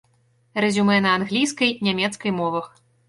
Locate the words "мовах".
2.39-2.65